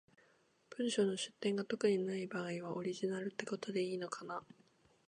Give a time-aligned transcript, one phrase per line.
[0.71, 4.41] 文章の出典が特にない場合は、オリジナルってことでいいのかな？